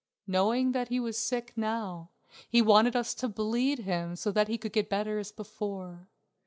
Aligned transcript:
Knowing 0.25 0.71
that 0.71 0.87
he 0.87 0.99
was 0.99 1.15
sick 1.15 1.53
now 1.55 2.09
he 2.49 2.59
wanted 2.59 2.95
us 2.95 3.13
to 3.13 3.27
bleed 3.29 3.77
him 3.77 4.15
so 4.15 4.31
that 4.31 4.47
he 4.47 4.57
could 4.57 4.73
get 4.73 4.89
better 4.89 5.19
as 5.19 5.31
before. 5.31 6.07